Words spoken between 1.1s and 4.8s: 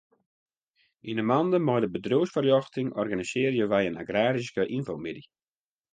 'e mande mei de bedriuwsfoarljochting organisearje wy in agraryske